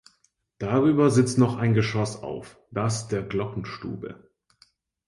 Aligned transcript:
Darüber 0.57 1.11
sitzt 1.11 1.37
noch 1.37 1.57
ein 1.57 1.75
Geschoss 1.75 2.23
auf, 2.23 2.57
das 2.71 3.07
der 3.07 3.21
Glockenstube. 3.21 4.31